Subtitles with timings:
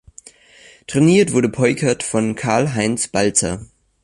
[0.87, 3.63] Trainiert wurde Peukert von Karl-Heinz Balzer.